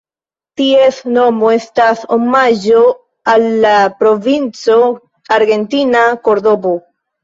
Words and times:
Ties 0.61 1.01
nomo 1.17 1.51
estas 1.57 2.01
omaĝo 2.17 2.81
al 3.37 3.47
la 3.69 3.77
provinco 4.03 4.83
argentina 5.41 6.07
Kordobo. 6.29 6.79